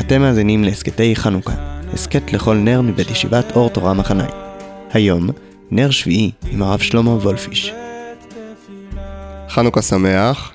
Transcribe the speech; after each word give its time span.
אתם 0.00 0.20
מאזינים 0.20 0.64
להסכתי 0.64 1.16
חנוכה, 1.16 1.80
הסכת 1.92 2.32
לכל 2.32 2.56
נר 2.56 2.80
מבית 2.80 3.10
ישיבת 3.10 3.56
אור 3.56 3.70
תורה 3.70 3.94
מחניים. 3.94 4.30
היום, 4.90 5.30
נר 5.70 5.90
שביעי 5.90 6.30
עם 6.50 6.62
הרב 6.62 6.78
שלמה 6.78 7.10
וולפיש. 7.10 7.72
חנוכה 9.48 9.82
שמח. 9.82 10.52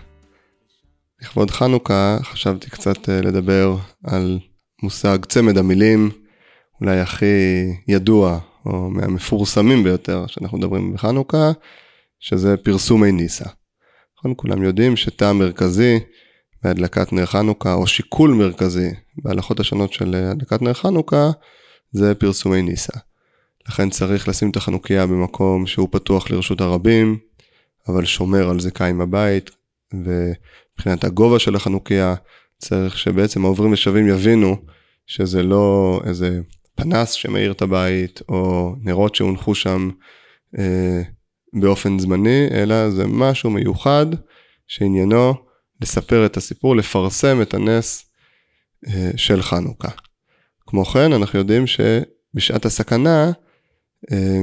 לכבוד 1.21 1.52
חנוכה 1.52 2.18
חשבתי 2.24 2.70
קצת 2.70 3.10
אה, 3.10 3.21
לדבר 3.21 3.76
על 4.04 4.40
מושג 4.84 5.26
צמד 5.26 5.58
המילים, 5.58 6.10
אולי 6.82 7.00
הכי 7.00 7.26
ידוע 7.88 8.40
או 8.66 8.90
מהמפורסמים 8.90 9.84
ביותר 9.84 10.28
שאנחנו 10.28 10.58
מדברים 10.58 10.94
בחנוכה, 10.94 11.52
שזה 12.20 12.58
פרסומי 12.58 13.12
ניסה. 13.12 13.46
נכון, 14.20 14.34
כולם 14.36 14.64
יודעים 14.64 14.96
שטעם 14.96 15.39
מרכזי 15.39 16.00
בהדלקת 16.64 17.14
נר 17.14 17.26
חנוכה, 17.26 17.74
או 17.74 17.88
שיקול 17.88 18.34
מרכזי 18.34 18.90
בהלכות 19.18 19.60
השונות 19.60 19.94
של 19.94 20.16
הדלקת 20.16 20.62
נר 20.62 20.74
חנוכה, 20.74 21.32
זה 21.92 22.16
פרסומי 22.16 22.62
ניסה. 22.62 23.00
לכן 23.70 23.90
צריך 23.90 24.28
לשים 24.28 24.50
את 24.50 24.56
החנוכיה 24.56 25.08
במקום 25.08 25.68
שהוא 25.68 25.88
פתוח 25.92 26.32
לרשות 26.32 26.62
הרבים, 26.62 27.18
אבל 27.88 28.06
שומר 28.06 28.50
על 28.50 28.60
זיקה 28.60 28.86
עם 28.86 29.02
הבית, 29.02 29.52
ומבחינת 29.94 31.04
הגובה 31.04 31.40
של 31.40 31.56
החנוכיה, 31.56 32.16
צריך 32.58 32.98
שבעצם 32.98 33.46
העוברים 33.46 33.72
ושבים 33.72 34.08
יבינו 34.08 34.56
שזה 35.08 35.44
לא 35.44 36.00
איזה 36.06 36.40
פנס 36.76 37.12
שמאיר 37.12 37.52
את 37.52 37.62
הבית, 37.62 38.22
או 38.30 38.73
נרות 38.82 39.16
שהונחו 39.16 39.56
שם 39.56 39.90
אה, 40.58 41.02
באופן 41.54 42.00
זמני, 42.00 42.48
אלא 42.52 42.90
זה 42.90 43.08
משהו 43.08 43.50
מיוחד 43.50 44.06
שעניינו 44.68 45.48
לספר 45.81 46.25
את 46.25 46.38
הסיפור, 46.38 46.75
לפרסם 46.75 47.42
את 47.42 47.54
הנס 47.54 48.06
אה, 48.88 49.12
של 49.16 49.42
חנוכה. 49.42 49.90
כמו 50.67 50.86
כן, 50.86 51.14
אנחנו 51.14 51.40
יודעים 51.40 51.64
שבשעת 51.67 52.66
הסכנה, 52.66 53.31
אה, 54.12 54.39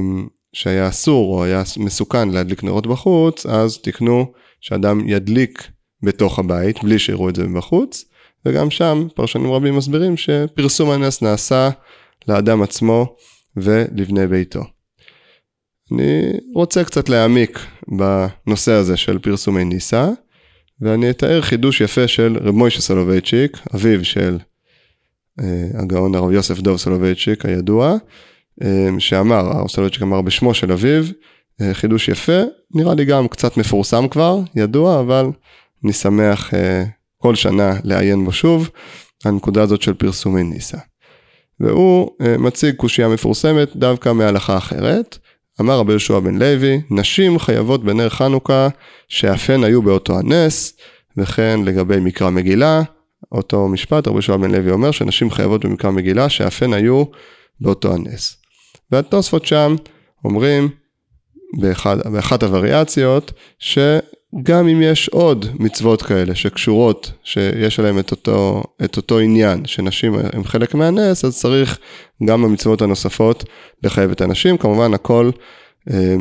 שהיה 0.53 0.89
אסור 0.89 1.37
או 1.37 1.43
היה 1.43 1.63
מסוכן 1.77 2.29
להדליק 2.29 2.63
נרות 2.63 2.87
בחוץ, 2.87 3.45
אז 3.45 3.77
תקנו 3.77 4.33
שאדם 4.61 5.09
ידליק 5.09 5.67
בתוך 6.03 6.39
הבית, 6.39 6.83
בלי 6.83 6.99
שיראו 6.99 7.29
את 7.29 7.35
זה 7.35 7.43
מבחוץ, 7.43 8.05
וגם 8.45 8.69
שם 8.69 9.07
פרשנים 9.15 9.51
רבים 9.51 9.75
מסבירים 9.75 10.17
שפרסום 10.17 10.89
הנס 10.89 11.21
נעשה 11.21 11.69
לאדם 12.27 12.61
עצמו 12.61 13.15
ולבני 13.57 14.27
ביתו. 14.27 14.63
אני 15.91 16.31
רוצה 16.55 16.83
קצת 16.83 17.09
להעמיק 17.09 17.59
בנושא 17.87 18.71
הזה 18.71 18.97
של 18.97 19.19
פרסומי 19.19 19.63
ניסא, 19.63 20.09
ואני 20.81 21.09
אתאר 21.09 21.41
חידוש 21.41 21.81
יפה 21.81 22.07
של 22.07 22.37
רב 22.41 22.55
מוישה 22.55 22.81
סולובייצ'יק, 22.81 23.57
אביו 23.75 24.05
של 24.05 24.37
אה, 25.41 25.67
הגאון 25.73 26.15
הרב 26.15 26.31
יוסף 26.31 26.59
דוב 26.59 26.77
סולובייצ'יק 26.77 27.45
הידוע, 27.45 27.95
אה, 28.63 28.87
שאמר, 28.99 29.45
הרב 29.57 29.67
סולובייצ'יק 29.67 30.01
אמר 30.01 30.21
בשמו 30.21 30.53
של 30.53 30.71
אביו, 30.71 31.03
אה, 31.61 31.73
חידוש 31.73 32.07
יפה, 32.07 32.41
נראה 32.75 32.95
לי 32.95 33.05
גם 33.05 33.27
קצת 33.27 33.57
מפורסם 33.57 34.07
כבר, 34.07 34.39
ידוע, 34.55 34.99
אבל 34.99 35.25
אני 35.83 35.93
שמח 35.93 36.53
כל 37.17 37.35
שנה 37.35 37.73
לעיין 37.83 38.25
בו 38.25 38.31
שוב, 38.31 38.69
הנקודה 39.25 39.63
הזאת 39.63 39.81
של 39.81 39.93
פרסומי 39.93 40.43
ניסא. 40.43 40.77
והוא 41.59 42.11
מציג 42.39 42.75
קושייה 42.75 43.07
מפורסמת 43.07 43.75
דווקא 43.75 44.13
מהלכה 44.13 44.57
אחרת. 44.57 45.17
אמר 45.61 45.79
רבי 45.79 45.91
יהושע 45.91 46.19
בן 46.19 46.39
לוי, 46.39 46.81
נשים 46.89 47.39
חייבות 47.39 47.83
בנר 47.83 48.09
חנוכה 48.09 48.67
שאף 49.07 49.49
הן 49.49 49.63
היו 49.63 49.81
באותו 49.81 50.19
הנס, 50.19 50.77
וכן 51.17 51.59
לגבי 51.65 51.99
מקרא 51.99 52.29
מגילה, 52.29 52.81
אותו 53.31 53.67
משפט, 53.67 54.07
רבי 54.07 54.15
יהושע 54.15 54.37
בן 54.37 54.51
לוי 54.51 54.71
אומר 54.71 54.91
שנשים 54.91 55.31
חייבות 55.31 55.65
במקרא 55.65 55.91
מגילה 55.91 56.29
שאף 56.29 56.63
הן 56.63 56.73
היו 56.73 57.03
באותו 57.61 57.93
הנס. 57.93 58.37
והתוספות 58.91 59.45
שם 59.45 59.75
אומרים, 60.25 60.69
באחד, 61.59 61.97
באחת 62.11 62.43
הווריאציות. 62.43 63.31
גם 64.43 64.67
אם 64.67 64.81
יש 64.81 65.09
עוד 65.09 65.45
מצוות 65.59 66.01
כאלה 66.01 66.35
שקשורות, 66.35 67.11
שיש 67.23 67.79
עליהן 67.79 67.99
את 67.99 68.11
אותו, 68.11 68.63
את 68.85 68.97
אותו 68.97 69.19
עניין, 69.19 69.65
שנשים 69.65 70.15
הן 70.33 70.43
חלק 70.43 70.75
מהנס, 70.75 71.25
אז 71.25 71.39
צריך 71.39 71.79
גם 72.25 72.41
במצוות 72.41 72.81
הנוספות 72.81 73.43
לחייב 73.83 74.11
את 74.11 74.21
הנשים. 74.21 74.57
כמובן 74.57 74.93
הכל 74.93 75.29
אה, 75.91 76.15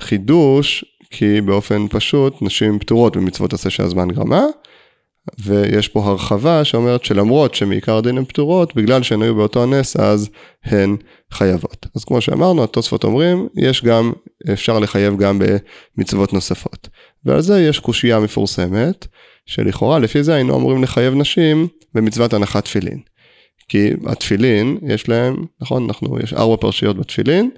חידוש, 0.00 0.84
כי 1.10 1.40
באופן 1.40 1.86
פשוט 1.90 2.42
נשים 2.42 2.78
פטורות 2.78 3.16
במצוות 3.16 3.52
עשה 3.52 3.70
שהזמן 3.70 4.08
גרמה, 4.08 4.44
ויש 5.38 5.88
פה 5.88 6.04
הרחבה 6.04 6.64
שאומרת 6.64 7.04
שלמרות 7.04 7.54
שמעיקר 7.54 7.96
הדין 7.96 8.18
הן 8.18 8.24
פטורות, 8.24 8.76
בגלל 8.76 9.02
שהן 9.02 9.22
היו 9.22 9.34
באותו 9.34 9.62
הנס, 9.62 9.96
אז 9.96 10.28
הן 10.64 10.96
חייבות. 11.32 11.86
אז 11.96 12.04
כמו 12.04 12.20
שאמרנו, 12.20 12.64
התוספות 12.64 13.04
אומרים, 13.04 13.48
יש 13.56 13.84
גם, 13.84 14.12
אפשר 14.52 14.78
לחייב 14.78 15.16
גם 15.16 15.38
במצוות 15.96 16.32
נוספות. 16.32 16.88
ועל 17.26 17.40
זה 17.40 17.60
יש 17.60 17.78
קושייה 17.78 18.20
מפורסמת, 18.20 19.06
שלכאורה 19.46 19.98
לפי 19.98 20.22
זה 20.22 20.34
היינו 20.34 20.56
אמורים 20.56 20.82
לחייב 20.82 21.14
נשים 21.14 21.68
במצוות 21.94 22.32
הנחת 22.32 22.64
תפילין. 22.64 22.98
כי 23.68 23.90
התפילין, 24.06 24.78
יש 24.88 25.08
להם, 25.08 25.44
נכון, 25.60 25.84
אנחנו, 25.84 26.18
יש 26.22 26.34
ארבע 26.34 26.56
פרשיות 26.56 26.96
בתפילין, 26.98 27.50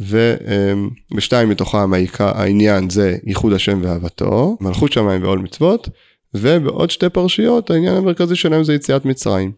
ובשתיים 0.00 1.48
מתוכם 1.48 1.90
העניין 2.18 2.90
זה 2.90 3.16
ייחוד 3.26 3.52
השם 3.52 3.80
ואהבתו, 3.82 4.56
מלכות 4.60 4.92
שמיים 4.92 5.22
ועול 5.22 5.38
מצוות, 5.38 5.88
ובעוד 6.34 6.90
שתי 6.90 7.08
פרשיות 7.08 7.70
העניין 7.70 7.96
המרכזי 7.96 8.36
שלהם 8.36 8.64
זה 8.64 8.74
יציאת 8.74 9.04
מצרים. 9.04 9.52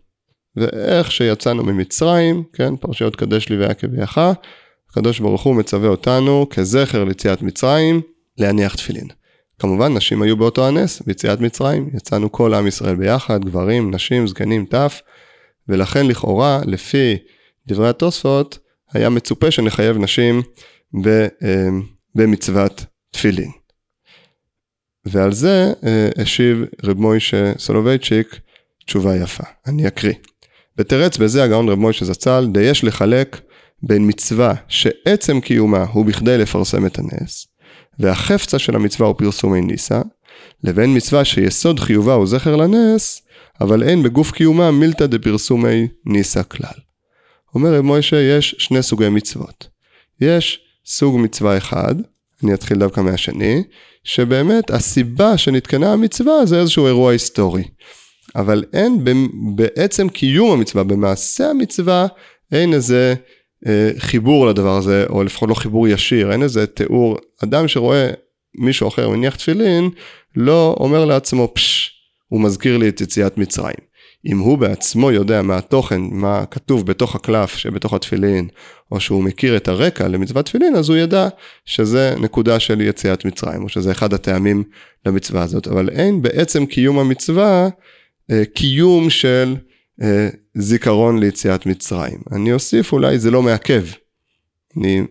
ואיך 0.57 1.13
שיצאנו 1.13 1.65
ממצרים, 1.65 2.43
כן, 2.53 2.77
פרשיות 2.77 3.17
קדש 3.17 3.49
לי 3.49 3.57
ויעקב 3.57 3.87
ויחה, 3.93 4.33
הקדוש 4.91 5.21
ברוך 5.21 5.43
הוא 5.43 5.57
מצווה 5.57 5.89
אותנו 5.89 6.47
כזכר 6.51 7.05
ליציאת 7.05 7.43
מצרים, 7.43 8.01
להניח 8.41 8.75
תפילין. 8.75 9.07
כמובן, 9.59 9.97
נשים 9.97 10.23
היו 10.23 10.37
באותו 10.37 10.69
הנס, 10.69 11.03
ביציאת 11.03 11.41
מצרים, 11.41 11.91
יצאנו 11.95 12.33
כל 12.33 12.55
עם 12.55 12.67
ישראל 12.67 12.97
ביחד, 12.97 13.45
גברים, 13.45 13.95
נשים, 13.95 14.27
זקנים, 14.27 14.67
טף, 14.67 15.01
ולכן 15.69 16.07
לכאורה, 16.07 16.61
לפי 16.67 17.17
דברי 17.67 17.89
התוספות, 17.89 18.59
היה 18.93 19.09
מצופה 19.09 19.51
שנחייב 19.51 19.97
נשים 19.97 20.43
ב, 21.03 21.27
במצוות 22.15 22.85
תפילין. 23.11 23.51
ועל 25.05 25.33
זה 25.33 25.73
אה, 25.85 26.09
השיב 26.23 26.65
רב 26.85 26.99
מוישה 26.99 27.53
סולובייצ'יק 27.59 28.41
תשובה 28.87 29.17
יפה. 29.17 29.45
אני 29.67 29.89
אקריא. 29.89 30.15
ותרץ 30.79 31.19
בזה 31.19 31.45
הגאון 31.45 31.69
רב 31.69 31.79
מוישה 31.79 32.05
זצ"ל, 32.05 32.47
די 32.53 32.63
יש 32.63 32.85
לחלק 32.85 33.41
בין 33.83 34.09
מצווה 34.09 34.55
שעצם 34.69 35.41
קיומה 35.41 35.85
הוא 35.93 36.07
בכדי 36.07 36.39
לפרסם 36.39 36.87
את 36.87 36.99
הנס, 36.99 37.47
והחפצה 38.01 38.59
של 38.59 38.77
המצווה 38.77 39.09
הוא 39.09 39.17
פרסומי 39.19 39.61
ניסה, 39.61 40.01
לבין 40.65 40.97
מצווה 40.97 41.25
שיסוד 41.25 41.81
חיובה 41.81 42.15
הוא 42.15 42.27
זכר 42.27 42.57
לנס, 42.57 43.23
אבל 43.61 43.83
אין 43.83 44.03
בגוף 44.03 44.31
קיומה 44.31 44.71
מילתא 44.71 45.07
דפרסומי 45.07 45.89
ניסה 46.07 46.43
כלל. 46.43 46.79
אומר 47.55 47.75
רב 47.75 47.81
מוישה, 47.81 48.21
יש 48.21 48.55
שני 48.59 48.83
סוגי 48.83 49.09
מצוות. 49.09 49.69
יש 50.21 50.61
סוג 50.87 51.21
מצווה 51.21 51.59
אחד, 51.59 51.95
אני 52.45 52.55
אתחיל 52.55 52.79
דווקא 52.79 53.01
מהשני, 53.01 53.63
שבאמת 54.05 54.71
הסיבה 54.71 55.39
שנתקנה 55.39 55.93
המצווה 55.93 56.47
זה 56.47 56.61
איזשהו 56.61 56.87
אירוע 56.87 57.13
היסטורי. 57.13 57.65
אבל 58.37 58.65
אין 58.73 59.05
בעצם 59.55 60.09
קיום 60.09 60.51
המצווה, 60.51 60.85
במעשה 60.85 61.51
המצווה, 61.51 62.07
אין 62.53 62.75
איזה 62.75 63.15
חיבור 63.99 64.47
לדבר 64.47 64.77
הזה, 64.77 65.07
או 65.09 65.25
לפחות 65.25 65.49
לא 65.49 65.55
חיבור 65.55 65.89
ישיר, 65.89 66.33
אין 66.33 66.43
איזה 66.43 66.67
תיאור. 66.67 67.19
אדם 67.45 67.69
שרואה 67.69 68.11
מישהו 68.55 68.89
אחר 68.89 69.09
מניח 69.09 69.37
תפילין, 69.37 69.91
לא 70.37 70.77
אומר 70.81 71.05
לעצמו, 71.05 71.49
פשש, 71.55 71.91
הוא 72.29 72.41
מזכיר 72.41 72.77
לי 72.77 72.89
את 72.89 73.01
יציאת 73.01 73.39
מצרים. 73.39 73.91
אם 74.27 74.39
הוא 74.39 74.59
בעצמו 74.59 75.13
יודע 75.13 75.43
מה 75.43 75.57
התוכן, 75.57 76.01
מה 76.11 76.45
כתוב 76.51 76.87
בתוך 76.87 77.15
הקלף 77.15 77.57
שבתוך 77.57 77.95
התפילין, 77.95 78.49
או 78.93 79.01
שהוא 79.01 79.25
מכיר 79.25 79.57
את 79.57 79.69
הרקע 79.69 80.09
למצוות 80.09 80.47
תפילין, 80.47 80.77
אז 80.77 80.89
הוא 80.89 80.97
ידע 80.97 81.29
שזה 81.65 82.15
נקודה 82.21 82.61
של 82.61 82.81
יציאת 82.81 83.25
מצרים, 83.25 83.63
או 83.63 83.69
שזה 83.69 83.91
אחד 83.91 84.15
הטעמים 84.15 84.65
למצווה 85.07 85.43
הזאת. 85.43 85.69
אבל 85.69 85.89
אין 85.89 86.23
בעצם 86.23 86.67
קיום 86.67 86.99
המצווה, 86.99 87.69
אה, 88.31 88.43
קיום 88.55 89.11
של 89.11 89.57
אה, 90.03 90.29
זיכרון 90.55 91.19
ליציאת 91.19 91.67
מצרים. 91.67 92.19
אני 92.33 92.53
אוסיף, 92.53 92.93
אולי 92.93 93.19
זה 93.19 93.31
לא 93.31 93.43
מעכב. 93.43 93.85
אני 94.77 95.05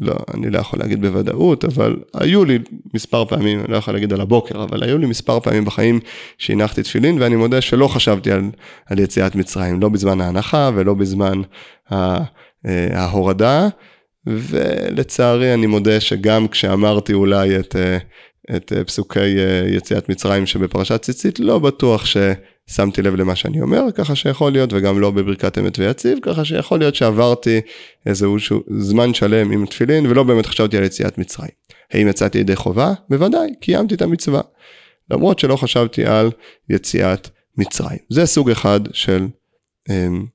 לא, 0.00 0.14
אני 0.34 0.50
לא 0.50 0.58
יכול 0.58 0.78
להגיד 0.78 1.00
בוודאות, 1.00 1.64
אבל 1.64 1.96
היו 2.14 2.44
לי 2.44 2.58
מספר 2.94 3.24
פעמים, 3.24 3.60
אני 3.60 3.72
לא 3.72 3.76
יכול 3.76 3.94
להגיד 3.94 4.12
על 4.12 4.20
הבוקר, 4.20 4.64
אבל 4.64 4.82
היו 4.82 4.98
לי 4.98 5.06
מספר 5.06 5.40
פעמים 5.40 5.64
בחיים 5.64 6.00
שהנחתי 6.38 6.82
תפילין, 6.82 7.22
ואני 7.22 7.36
מודה 7.36 7.60
שלא 7.60 7.88
חשבתי 7.88 8.32
על, 8.32 8.50
על 8.86 8.98
יציאת 8.98 9.34
מצרים, 9.34 9.80
לא 9.80 9.88
בזמן 9.88 10.20
ההנחה 10.20 10.70
ולא 10.74 10.94
בזמן 10.94 11.42
אה, 11.92 12.18
ההורדה, 12.92 13.68
ולצערי 14.26 15.54
אני 15.54 15.66
מודה 15.66 16.00
שגם 16.00 16.48
כשאמרתי 16.48 17.12
אולי 17.12 17.58
את, 17.58 17.76
אה, 17.76 17.98
את 18.56 18.72
אה, 18.76 18.84
פסוקי 18.84 19.38
אה, 19.38 19.64
יציאת 19.68 20.08
מצרים 20.08 20.46
שבפרשת 20.46 21.02
ציצית, 21.02 21.40
לא 21.40 21.58
בטוח 21.58 22.04
ששמתי 22.06 23.02
לב 23.02 23.14
למה 23.14 23.36
שאני 23.36 23.62
אומר, 23.62 23.82
ככה 23.94 24.14
שיכול 24.14 24.52
להיות, 24.52 24.72
וגם 24.72 25.00
לא 25.00 25.10
בברכת 25.10 25.58
אמת 25.58 25.78
ויציב, 25.78 26.18
ככה 26.22 26.44
שיכול 26.44 26.78
להיות 26.78 26.94
שעברתי 26.94 27.60
איזשהו 28.06 28.60
זמן 28.78 29.14
שלם 29.14 29.50
עם 29.50 29.66
תפילין, 29.66 30.06
ולא 30.06 30.22
באמת 30.22 30.46
חשבתי 30.46 30.76
על 30.76 30.84
יציאת 30.84 31.18
מצרים. 31.18 31.50
האם 31.92 32.08
יצאתי 32.08 32.38
ידי 32.38 32.56
חובה? 32.56 32.92
בוודאי, 33.10 33.54
קיימתי 33.60 33.94
את 33.94 34.02
המצווה. 34.02 34.40
למרות 35.10 35.38
שלא 35.38 35.56
חשבתי 35.56 36.04
על 36.06 36.30
יציאת 36.70 37.28
מצרים. 37.58 37.98
זה 38.08 38.26
סוג 38.26 38.50
אחד 38.50 38.80
של, 38.92 39.26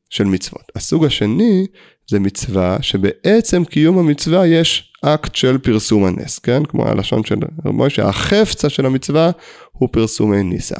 של 0.09 0.23
מצוות. 0.23 0.71
הסוג 0.75 1.05
השני 1.05 1.65
זה 2.09 2.19
מצווה 2.19 2.77
שבעצם 2.81 3.65
קיום 3.65 3.97
המצווה 3.97 4.47
יש 4.47 4.93
אקט 5.01 5.35
של 5.35 5.57
פרסום 5.57 6.05
הנס, 6.05 6.39
כן? 6.39 6.65
כמו 6.65 6.87
הלשון 6.87 7.23
של 7.23 7.35
רב 7.65 7.71
מוישה, 7.71 8.07
החפצה 8.07 8.69
של 8.69 8.85
המצווה 8.85 9.31
הוא 9.71 9.89
פרסומי 9.91 10.43
ניסה. 10.43 10.75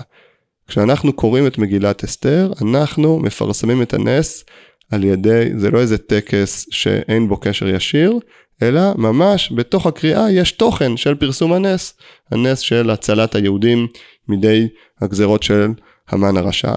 כשאנחנו 0.68 1.14
קוראים 1.14 1.48
את 1.48 1.58
מגילת 1.58 2.04
אסתר, 2.04 2.52
אנחנו 2.62 3.20
מפרסמים 3.20 3.82
את 3.82 3.94
הנס 3.94 4.46
על 4.92 5.04
ידי, 5.04 5.50
זה 5.58 5.72
לא 5.72 5.80
איזה 5.80 5.98
טקס 5.98 6.66
שאין 6.72 7.28
בו 7.28 7.38
קשר 7.38 7.68
ישיר, 7.68 8.20
אלא 8.62 8.82
ממש 8.96 9.52
בתוך 9.56 9.86
הקריאה 9.86 10.32
יש 10.32 10.52
תוכן 10.52 10.98
של 10.98 11.16
פרסום 11.16 11.54
הנס, 11.54 11.94
הנס 12.32 12.60
של 12.60 12.90
הצלת 12.90 13.36
היהודים 13.36 13.88
מידי 14.28 14.68
הגזרות 15.02 15.44
של 15.44 15.68
המן 16.10 16.38
הרשע, 16.38 16.74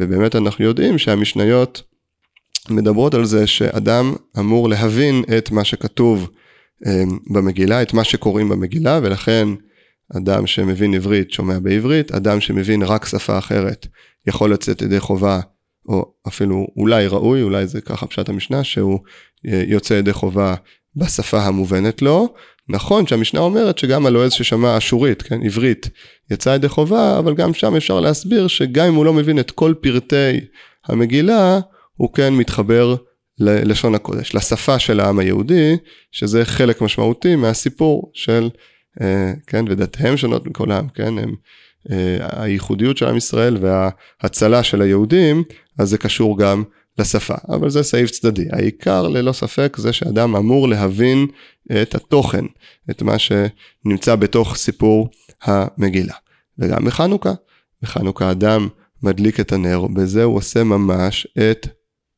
ובאמת 0.00 0.36
אנחנו 0.36 0.64
יודעים 0.64 0.98
שהמשניות 0.98 1.82
מדברות 2.70 3.14
על 3.14 3.24
זה 3.24 3.46
שאדם 3.46 4.14
אמור 4.38 4.68
להבין 4.68 5.24
את 5.38 5.50
מה 5.50 5.64
שכתוב 5.64 6.30
אמ, 6.86 7.18
במגילה, 7.26 7.82
את 7.82 7.94
מה 7.94 8.04
שקוראים 8.04 8.48
במגילה, 8.48 9.00
ולכן 9.02 9.48
אדם 10.16 10.46
שמבין 10.46 10.94
עברית 10.94 11.32
שומע 11.32 11.58
בעברית, 11.58 12.12
אדם 12.12 12.40
שמבין 12.40 12.82
רק 12.82 13.06
שפה 13.06 13.38
אחרת 13.38 13.86
יכול 14.26 14.52
לצאת 14.52 14.82
ידי 14.82 15.00
חובה, 15.00 15.40
או 15.88 16.12
אפילו 16.28 16.66
אולי 16.76 17.06
ראוי, 17.06 17.42
אולי 17.42 17.66
זה 17.66 17.80
ככה 17.80 18.06
פשט 18.06 18.28
המשנה, 18.28 18.64
שהוא 18.64 18.98
אה, 19.46 19.62
יוצא 19.66 19.94
ידי 19.94 20.12
חובה 20.12 20.54
בשפה 20.96 21.42
המובנת 21.42 22.02
לו. 22.02 22.34
נכון 22.70 23.06
שהמשנה 23.06 23.40
אומרת 23.40 23.78
שגם 23.78 24.06
הלועז 24.06 24.32
ששמע 24.32 24.78
אשורית, 24.78 25.22
כן, 25.22 25.42
עברית, 25.42 25.88
יצא 26.30 26.50
ידי 26.50 26.68
חובה, 26.68 27.18
אבל 27.18 27.34
גם 27.34 27.54
שם 27.54 27.76
אפשר 27.76 28.00
להסביר 28.00 28.46
שגם 28.46 28.86
אם 28.86 28.94
הוא 28.94 29.04
לא 29.04 29.12
מבין 29.12 29.38
את 29.38 29.50
כל 29.50 29.74
פרטי 29.80 30.40
המגילה, 30.86 31.60
הוא 31.96 32.12
כן 32.12 32.34
מתחבר 32.34 32.96
ללשון 33.38 33.94
הקודש, 33.94 34.34
לשפה 34.34 34.78
של 34.78 35.00
העם 35.00 35.18
היהודי, 35.18 35.76
שזה 36.12 36.44
חלק 36.44 36.80
משמעותי 36.80 37.36
מהסיפור 37.36 38.10
של, 38.14 38.48
אה, 39.00 39.32
כן, 39.46 39.64
ודתיהם 39.68 40.16
שונות 40.16 40.46
מכל 40.46 40.70
העם, 40.70 40.88
כן, 40.88 41.18
הם, 41.18 41.34
אה, 41.90 42.42
הייחודיות 42.42 42.96
של 42.96 43.06
עם 43.06 43.16
ישראל 43.16 43.56
וההצלה 43.60 44.62
של 44.62 44.82
היהודים, 44.82 45.42
אז 45.78 45.88
זה 45.88 45.98
קשור 45.98 46.38
גם 46.38 46.62
לשפה, 47.00 47.34
אבל 47.48 47.70
זה 47.70 47.82
סעיף 47.82 48.10
צדדי. 48.10 48.46
העיקר 48.52 49.08
ללא 49.08 49.32
ספק 49.32 49.76
זה 49.78 49.92
שאדם 49.92 50.36
אמור 50.36 50.68
להבין 50.68 51.26
את 51.82 51.94
התוכן, 51.94 52.44
את 52.90 53.02
מה 53.02 53.16
שנמצא 53.18 54.16
בתוך 54.16 54.56
סיפור 54.56 55.08
המגילה. 55.42 56.14
וגם 56.58 56.84
בחנוכה, 56.84 57.32
בחנוכה 57.82 58.30
אדם 58.30 58.68
מדליק 59.02 59.40
את 59.40 59.52
הנר, 59.52 59.86
בזה 59.86 60.24
הוא 60.24 60.36
עושה 60.36 60.64
ממש 60.64 61.26
את 61.50 61.66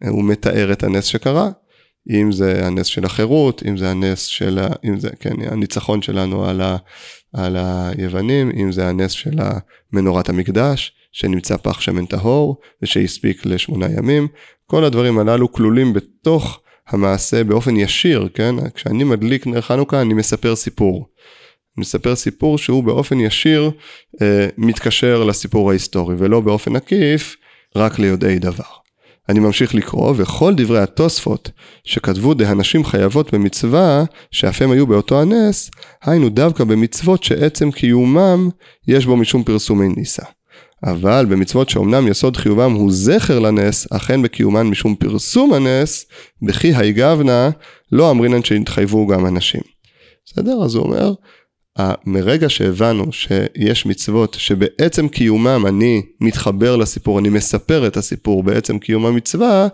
הוא 0.09 0.25
מתאר 0.25 0.73
את 0.73 0.83
הנס 0.83 1.05
שקרה, 1.05 1.51
אם 2.11 2.33
זה 2.33 2.67
הנס 2.67 2.87
של 2.87 3.05
החירות, 3.05 3.63
אם 3.69 3.77
זה 3.77 3.91
הנס 3.91 4.25
של, 4.25 4.59
אם 4.85 5.01
זה, 5.01 5.11
כן, 5.21 5.35
הניצחון 5.41 6.03
שלנו 6.03 6.45
על, 6.45 6.61
ה, 6.61 6.77
על 7.33 7.57
היוונים, 7.59 8.51
אם 8.57 8.73
זה 8.73 8.89
הנס 8.89 9.11
של 9.11 9.39
מנורת 9.93 10.29
המקדש, 10.29 10.93
שנמצא 11.13 11.57
פח 11.57 11.81
שמן 11.81 12.07
טהור 12.07 12.57
ושהספיק 12.83 13.47
לשמונה 13.47 13.87
ימים, 13.99 14.29
כל 14.67 14.85
הדברים 14.85 15.19
הללו 15.19 15.53
כלולים 15.53 15.93
בתוך 15.93 16.61
המעשה 16.89 17.45
באופן 17.45 17.77
ישיר, 17.77 18.29
כן? 18.35 18.55
כשאני 18.75 19.05
מדליק 19.05 19.47
נר 19.47 19.61
חנוכה 19.61 20.01
אני 20.01 20.15
מספר 20.15 20.57
סיפור. 20.57 21.07
מספר 21.77 22.17
סיפור 22.17 22.59
שהוא 22.59 22.85
באופן 22.85 23.21
ישיר 23.21 23.71
אה, 24.23 24.47
מתקשר 24.59 25.25
לסיפור 25.25 25.71
ההיסטורי 25.71 26.15
ולא 26.19 26.41
באופן 26.41 26.77
עקיף 26.77 27.37
רק 27.77 27.99
ליודעי 27.99 28.39
דבר. 28.39 28.83
אני 29.29 29.41
ממשיך 29.41 29.75
לקרוא, 29.75 30.15
וכל 30.17 30.55
דברי 30.57 30.79
התוספות 30.79 31.51
שכתבו 31.85 32.35
דהנשים 32.35 32.85
חייבות 32.85 33.35
במצווה, 33.35 34.05
שאף 34.31 34.63
הם 34.63 34.71
היו 34.71 34.87
באותו 34.87 35.21
הנס, 35.21 35.71
היינו 36.05 36.29
דווקא 36.29 36.65
במצוות 36.65 37.25
שעצם 37.25 37.71
קיומם 37.71 38.49
יש 38.89 39.07
בו 39.07 39.17
משום 39.17 39.45
פרסומי 39.45 39.89
ניסה. 39.97 40.23
אבל 40.85 41.27
במצוות 41.29 41.69
שאומנם 41.69 42.09
יסוד 42.09 42.37
חיובם 42.37 42.73
הוא 42.73 42.93
זכר 42.93 43.39
לנס, 43.39 43.87
אכן 43.93 44.23
בקיומן 44.23 44.67
משום 44.67 44.95
פרסום 44.95 45.53
הנס, 45.53 46.07
בכי 46.43 46.75
היגבנה, 46.75 47.51
לא 47.93 48.11
אמרינן 48.11 48.45
שהתחייבו 48.45 49.07
גם 49.07 49.27
אנשים. 49.27 49.61
בסדר? 50.27 50.63
אז 50.65 50.75
הוא 50.75 50.85
אומר, 50.85 51.13
מרגע 52.07 52.49
שהבנו 52.49 53.13
שיש 53.13 53.87
מצוות 53.87 54.37
שבעצם 54.39 55.09
קיומם 55.09 55.65
אני 55.69 56.03
מתחבר 56.21 56.77
לסיפור, 56.77 57.19
אני 57.19 57.29
מספר 57.29 57.87
את 57.87 57.97
הסיפור 57.97 58.43
בעצם 58.43 58.79
קיום 58.79 59.07
המצווה, 59.07 59.69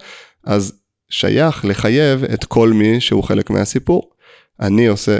אז 0.44 0.72
שייך 1.10 1.64
לחייב 1.64 2.24
את 2.24 2.44
כל 2.44 2.72
מי 2.72 3.00
שהוא 3.00 3.24
חלק 3.24 3.50
מהסיפור. 3.50 4.10
אני 4.60 4.86
עושה, 4.86 5.18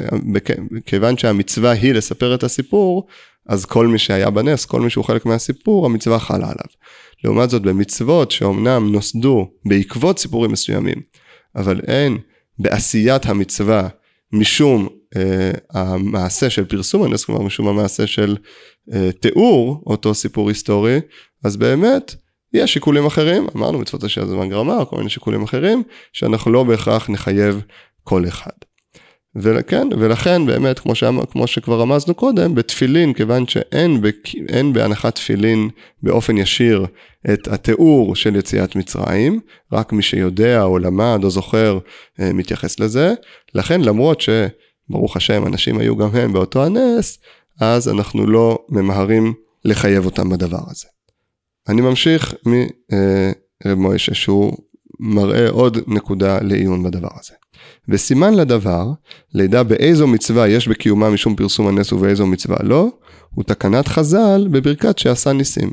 כיוון 0.87 1.19
שהמצווה 1.19 1.71
היא 1.71 1.95
לספר 1.95 2.35
את 2.35 2.43
הסיפור, 2.43 3.07
אז 3.49 3.65
כל 3.65 3.87
מי 3.87 3.99
שהיה 3.99 4.31
בנס, 4.31 4.65
כל 4.65 4.81
מי 4.81 4.91
שהוא 4.91 5.05
חלק 5.05 5.27
מהסיפור, 5.27 5.87
המצווה 5.87 6.19
חלה 6.19 6.47
עליו. 6.47 6.67
לעומת 7.25 7.51
זאת 7.51 7.63
במצוות 7.63 8.31
שאומנם 8.31 8.93
נוסדו 8.93 9.51
בעקבות 9.65 10.19
סיפורים 10.19 10.53
מסוימים, 10.53 11.03
אבל 11.57 11.81
אין 11.87 12.19
בעשיית 12.59 13.27
המצווה 13.27 13.89
משום 14.33 14.89
אה, 15.17 15.51
המעשה 15.71 16.51
של 16.51 16.65
פרסום 16.65 17.03
הנס, 17.03 17.25
כלומר 17.25 17.43
משום 17.43 17.69
המעשה 17.69 18.07
של 18.07 18.37
אה, 18.93 19.11
תיאור 19.21 19.83
אותו 19.87 20.15
סיפור 20.15 20.49
היסטורי, 20.49 21.01
אז 21.45 21.57
באמת 21.57 22.15
יש 22.53 22.73
שיקולים 22.73 23.07
אחרים, 23.07 23.47
אמרנו 23.57 23.79
מצוות 23.79 24.05
השם 24.05 24.27
זמן 24.27 24.49
גרמה, 24.49 24.85
כל 24.85 24.97
מיני 24.97 25.11
שיקולים 25.11 25.43
אחרים, 25.43 25.83
שאנחנו 26.13 26.53
לא 26.53 26.65
בהכרח 26.65 27.11
נחייב 27.11 27.61
כל 28.05 28.29
אחד. 28.29 28.68
וכן, 29.41 29.89
ולכן 29.99 30.47
באמת, 30.47 30.79
כמו, 30.79 30.95
שאמר, 30.95 31.27
כמו 31.27 31.47
שכבר 31.47 31.81
רמזנו 31.81 32.15
קודם, 32.15 32.55
בתפילין, 32.55 33.15
כיוון 33.15 33.47
שאין 33.47 34.01
בכ, 34.01 34.17
בהנחת 34.73 35.15
תפילין 35.15 35.69
באופן 36.03 36.37
ישיר 36.37 36.87
את 37.33 37.49
התיאור 37.49 38.17
של 38.17 38.37
יציאת 38.37 38.77
מצרים, 38.77 39.41
רק 39.73 39.93
מי 39.93 40.03
שיודע 40.03 40.63
או 40.63 40.79
למד 40.79 41.21
או 41.25 41.31
זוכר 41.31 41.79
אה, 42.21 42.33
מתייחס 42.33 42.81
לזה, 42.81 43.15
לכן 43.55 43.81
למרות 43.81 44.21
שברוך 44.21 45.17
השם 45.17 45.47
אנשים 45.47 45.79
היו 45.79 45.97
גם 45.97 46.09
הם 46.17 46.33
באותו 46.33 46.65
הנס, 46.65 47.19
אז 47.61 47.89
אנחנו 47.89 48.27
לא 48.27 48.59
ממהרים 48.69 49.35
לחייב 49.65 50.05
אותם 50.05 50.29
בדבר 50.29 50.63
הזה. 50.71 50.87
אני 51.69 51.81
ממשיך 51.81 52.35
מרב 52.47 52.69
אה, 53.67 53.75
מוישה 53.75 54.15
שהוא 54.15 54.57
מראה 55.01 55.49
עוד 55.49 55.79
נקודה 55.87 56.39
לעיון 56.43 56.83
בדבר 56.83 57.09
הזה. 57.21 57.35
וסימן 57.89 58.35
לדבר, 58.35 58.87
לידע 59.35 59.63
באיזו 59.63 60.07
מצווה 60.07 60.49
יש 60.49 60.69
בקיומה 60.69 61.11
משום 61.11 61.37
פרסום 61.37 61.69
הנס 61.69 61.93
ובאיזו 61.93 62.27
מצווה 62.27 62.57
לא, 62.63 62.89
הוא 63.31 63.45
תקנת 63.45 63.89
חז"ל 63.89 64.49
בברכת 64.51 64.99
שעשה 64.99 65.33
ניסים. 65.33 65.71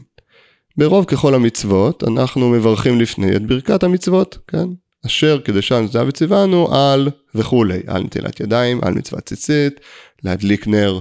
ברוב 0.77 1.05
ככל 1.05 1.33
המצוות 1.33 2.03
אנחנו 2.03 2.49
מברכים 2.49 3.01
לפני 3.01 3.35
את 3.35 3.45
ברכת 3.47 3.83
המצוות, 3.83 4.37
כן? 4.47 4.67
אשר 5.05 5.39
קדשה 5.39 5.81
מצווה 5.81 6.03
וציוונו 6.07 6.75
על 6.75 7.09
וכולי, 7.35 7.79
על 7.87 8.03
נטילת 8.03 8.39
ידיים, 8.39 8.79
על 8.83 8.93
מצוות 8.93 9.23
ציצית, 9.23 9.79
להדליק 10.23 10.67
נר 10.67 10.99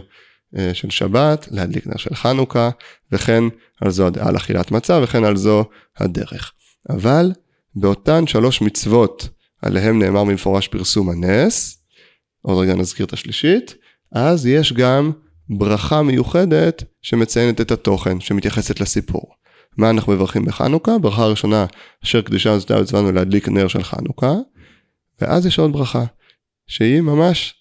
אה, 0.58 0.74
של 0.74 0.90
שבת, 0.90 1.48
להדליק 1.50 1.86
נר 1.86 1.96
של 1.96 2.14
חנוכה, 2.14 2.70
וכן 3.12 3.44
על 3.80 3.90
זו, 3.90 4.08
על 4.20 4.36
אכילת 4.36 4.70
מצה, 4.70 5.00
וכן 5.02 5.24
על 5.24 5.36
זו 5.36 5.64
הדרך. 5.98 6.52
אבל 6.90 7.32
באותן 7.74 8.26
שלוש 8.26 8.62
מצוות 8.62 9.28
עליהם 9.64 9.98
נאמר 10.02 10.24
במפורש 10.24 10.68
פרסום 10.68 11.10
הנס, 11.10 11.78
עוד 12.42 12.58
רגע 12.58 12.74
נזכיר 12.74 13.06
את 13.06 13.12
השלישית, 13.12 13.74
אז 14.12 14.46
יש 14.46 14.72
גם 14.72 15.12
ברכה 15.48 16.02
מיוחדת 16.02 16.84
שמציינת 17.02 17.60
את 17.60 17.70
התוכן, 17.70 18.20
שמתייחסת 18.20 18.80
לסיפור. 18.80 19.34
מה 19.76 19.90
אנחנו 19.90 20.12
מברכים 20.12 20.44
בחנוכה? 20.44 20.98
ברכה 20.98 21.26
ראשונה, 21.26 21.66
אשר 22.04 22.22
קדושה 22.22 22.56
נזדה 22.56 22.80
וצבאנו 22.80 23.12
להדליק 23.12 23.48
נר 23.48 23.68
של 23.68 23.82
חנוכה, 23.82 24.34
ואז 25.20 25.46
יש 25.46 25.58
עוד 25.58 25.72
ברכה, 25.72 26.04
שהיא 26.66 27.00
ממש 27.00 27.54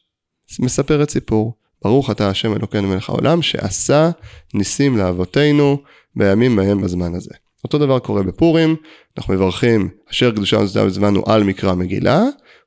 מספרת 0.59 1.09
סיפור. 1.09 1.53
ברוך 1.83 2.11
אתה 2.11 2.29
השם 2.29 2.53
אלוקינו 2.53 2.87
מלך 2.87 3.09
העולם, 3.09 3.41
שעשה 3.41 4.09
ניסים 4.53 4.97
לאבותינו 4.97 5.77
בימים 6.15 6.55
בהם 6.55 6.81
בזמן 6.81 7.15
הזה. 7.15 7.31
אותו 7.63 7.77
דבר 7.77 7.99
קורה 7.99 8.23
בפורים, 8.23 8.75
אנחנו 9.17 9.33
מברכים 9.33 9.89
אשר 10.11 10.31
קדושה 10.31 10.57
ונצדה 10.57 10.85
בזמנו 10.85 11.23
על 11.25 11.43
מקרא 11.43 11.73
מגילה, 11.73 12.23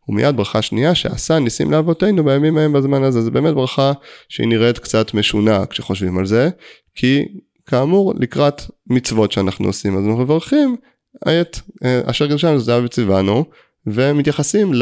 ומיד 0.09 0.37
ברכה 0.37 0.63
שנייה 0.63 0.95
שעשה 0.95 1.39
ניסים 1.39 1.71
לאבותינו 1.71 2.25
בימים 2.25 2.59
ההם 2.59 2.73
בזמן 2.73 3.03
הזה. 3.03 3.23
זה 3.23 3.31
באמת 3.31 3.55
ברכה 3.55 3.93
שהיא 4.29 4.49
נראית 4.49 4.79
קצת 4.79 5.15
משונה 5.15 5.67
כשחושבים 5.67 6.19
על 6.19 6.27
זה, 6.27 6.51
כי 6.95 7.25
כאמור 7.67 8.15
לקראת 8.17 8.63
מצוות 8.87 9.33
שאנחנו 9.33 9.67
עושים 9.67 9.97
אז 9.97 10.07
אנחנו 10.07 10.23
מברכים 10.23 10.77
את 11.23 11.59
אה, 11.85 12.01
אשר 12.05 12.27
גרשנו 12.27 12.59
זהב 12.59 12.85
וציוונו 12.85 13.45
ומתייחסים 13.87 14.73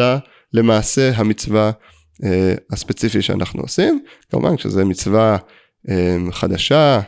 למעשה 0.53 1.11
המצווה 1.17 1.71
אה, 2.25 2.55
הספציפי 2.71 3.23
שאנחנו 3.23 3.63
עושים. 3.63 4.05
כמובן 4.31 4.57
כשזה 4.57 4.85
מצווה 4.85 5.37
אה, 5.89 6.17
חדשה 6.31 7.01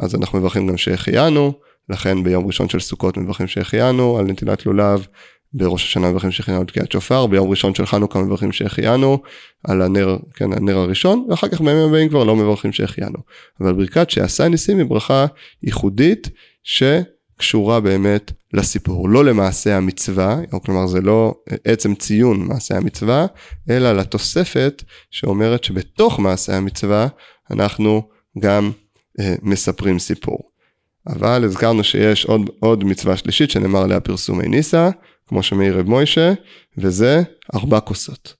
אז 0.00 0.14
אנחנו 0.14 0.38
מברכים 0.38 0.66
גם 0.66 0.76
שהחיינו, 0.76 1.52
לכן 1.88 2.24
ביום 2.24 2.46
ראשון 2.46 2.68
של 2.68 2.80
סוכות 2.80 3.16
מברכים 3.16 3.46
שהחיינו 3.46 4.18
על 4.18 4.24
נטילת 4.24 4.66
לולב, 4.66 5.06
בראש 5.54 5.84
השנה 5.84 6.10
מברכים 6.10 6.30
שהחיינו 6.30 6.60
על 6.60 6.66
תקיעת 6.66 6.92
שופר, 6.92 7.26
ביום 7.26 7.50
ראשון 7.50 7.74
של 7.74 7.86
חנוכה 7.86 8.18
מברכים 8.18 8.52
שהחיינו 8.52 9.18
על 9.64 9.82
הנר, 9.82 10.16
כן, 10.34 10.52
הנר 10.52 10.78
הראשון, 10.78 11.26
ואחר 11.30 11.48
כך 11.48 11.60
בימים 11.60 11.88
הבאים 11.88 12.08
כבר 12.08 12.24
לא 12.24 12.36
מברכים 12.36 12.72
שהחיינו. 12.72 13.18
אבל 13.60 13.72
ברכת 13.72 14.10
שעשה 14.10 14.48
ניסים 14.48 14.78
היא 14.78 14.86
ברכה 14.86 15.26
ייחודית 15.62 16.28
שקשורה 16.62 17.80
באמת 17.80 18.32
לסיפור, 18.52 19.08
לא 19.08 19.24
למעשה 19.24 19.76
המצווה, 19.76 20.36
או 20.52 20.62
כלומר 20.62 20.86
זה 20.86 21.00
לא 21.00 21.34
עצם 21.64 21.94
ציון 21.94 22.48
מעשה 22.48 22.76
המצווה, 22.76 23.26
אלא 23.70 23.92
לתוספת 23.92 24.82
שאומרת 25.10 25.64
שבתוך 25.64 26.20
מעשה 26.20 26.56
המצווה 26.56 27.06
אנחנו 27.50 28.02
גם 28.38 28.70
אה, 29.20 29.34
מספרים 29.42 29.98
סיפור. 29.98 30.51
אבל 31.06 31.44
הזכרנו 31.44 31.84
שיש 31.84 32.24
עוד, 32.24 32.50
עוד 32.60 32.84
מצווה 32.84 33.16
שלישית 33.16 33.50
שנאמר 33.50 33.82
עליה 33.82 34.00
פרסומי 34.00 34.48
ניסה, 34.48 34.90
כמו 35.26 35.42
שמעיר 35.42 35.78
רב 35.78 35.88
מוישה, 35.88 36.32
וזה 36.78 37.22
ארבע 37.54 37.80
כוסות. 37.80 38.34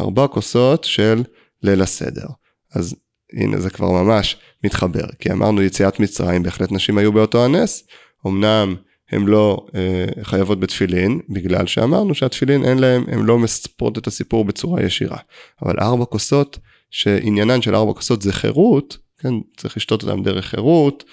ארבע 0.00 0.26
כוסות 0.26 0.84
של 0.84 1.22
ליל 1.62 1.82
הסדר. 1.82 2.26
אז 2.74 2.96
הנה 3.32 3.60
זה 3.60 3.70
כבר 3.70 3.90
ממש 3.90 4.36
מתחבר, 4.64 5.06
כי 5.18 5.32
אמרנו 5.32 5.62
יציאת 5.62 6.00
מצרים, 6.00 6.42
בהחלט 6.42 6.72
נשים 6.72 6.98
היו 6.98 7.12
באותו 7.12 7.44
הנס, 7.44 7.86
אמנם 8.26 8.74
הן 9.10 9.22
לא 9.22 9.66
אה, 9.74 10.22
חייבות 10.22 10.60
בתפילין, 10.60 11.20
בגלל 11.28 11.66
שאמרנו 11.66 12.14
שהתפילין 12.14 12.64
אין 12.64 12.78
להם, 12.78 13.04
הן 13.08 13.18
לא 13.24 13.38
מספרות 13.38 13.98
את 13.98 14.06
הסיפור 14.06 14.44
בצורה 14.44 14.82
ישירה. 14.82 15.18
אבל 15.62 15.74
ארבע 15.80 16.04
כוסות, 16.04 16.58
שעניינן 16.90 17.62
של 17.62 17.74
ארבע 17.74 17.92
כוסות 17.92 18.22
זה 18.22 18.32
חירות, 18.32 18.96
כן, 19.18 19.34
צריך 19.56 19.76
לשתות 19.76 20.02
אותם 20.02 20.22
דרך 20.22 20.46
חירות, 20.46 21.04